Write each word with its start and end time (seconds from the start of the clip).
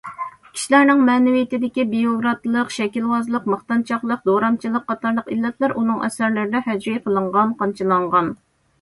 كىشىلەرنىڭ 0.53 1.03
مەنىۋىيىتىدىكى 1.09 1.85
بىيۇروكراتلىق، 1.91 2.73
شەكىلۋازلىق، 2.77 3.47
ماختانچاقلىق، 3.55 4.27
دورامچىلىق 4.33 4.91
قاتارلىق 4.91 5.33
ئىللەتلەر 5.37 5.79
ئۇنىڭ 5.79 6.05
ئەسەرلىرىدە 6.09 6.67
ھەجۋىي 6.73 7.03
قىلىنغان، 7.09 7.59
قامچىلانغان. 7.63 8.39